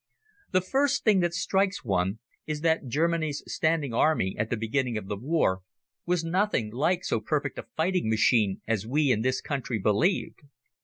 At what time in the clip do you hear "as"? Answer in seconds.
8.67-8.87